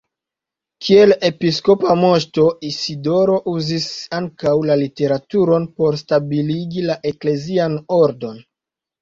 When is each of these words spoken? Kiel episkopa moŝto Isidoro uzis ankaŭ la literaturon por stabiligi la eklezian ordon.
Kiel 0.85 1.11
episkopa 1.27 1.95
moŝto 2.03 2.45
Isidoro 2.69 3.35
uzis 3.51 3.85
ankaŭ 4.21 4.55
la 4.71 4.79
literaturon 4.85 5.69
por 5.83 6.01
stabiligi 6.03 6.89
la 6.89 6.99
eklezian 7.13 7.79
ordon. 8.01 8.43